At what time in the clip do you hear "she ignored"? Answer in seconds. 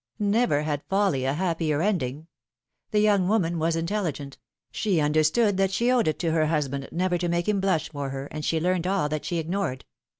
9.25-9.85